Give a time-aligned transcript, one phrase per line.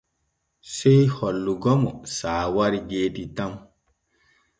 [0.73, 3.53] Sey hollugo mo saawari geeti tan.